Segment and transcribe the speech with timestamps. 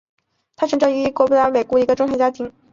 [0.55, 2.51] 她成长于英格兰西北部霍伊莱克一个中产家庭。